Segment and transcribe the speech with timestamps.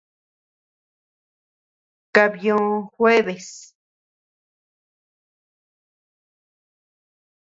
[2.15, 2.59] Kabyio
[2.97, 3.49] jueves.